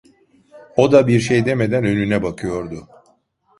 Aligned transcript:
O 0.75 0.85
da, 0.91 1.07
bir 1.07 1.19
şey 1.19 1.45
demeden 1.45 1.83
önüne 1.85 2.23
bakıyordu. 2.23 2.87